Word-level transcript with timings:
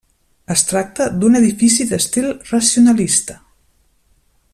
Es 0.53 0.61
tracta 0.69 1.05
d'un 1.23 1.37
edifici 1.39 1.87
d'estil 1.91 2.33
racionalista. 2.53 3.37